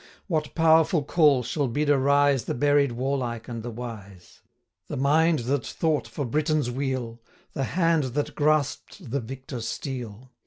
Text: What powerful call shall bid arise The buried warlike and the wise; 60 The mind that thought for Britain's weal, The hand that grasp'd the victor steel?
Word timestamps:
What 0.25 0.55
powerful 0.55 1.03
call 1.03 1.43
shall 1.43 1.67
bid 1.67 1.87
arise 1.87 2.45
The 2.45 2.55
buried 2.55 2.93
warlike 2.93 3.47
and 3.47 3.61
the 3.61 3.69
wise; 3.69 4.41
60 4.87 4.87
The 4.87 4.97
mind 4.97 5.39
that 5.41 5.63
thought 5.63 6.07
for 6.07 6.25
Britain's 6.25 6.71
weal, 6.71 7.21
The 7.53 7.65
hand 7.65 8.05
that 8.15 8.33
grasp'd 8.33 9.11
the 9.11 9.19
victor 9.19 9.61
steel? 9.61 10.31